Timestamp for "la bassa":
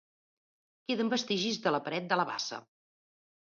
2.21-2.61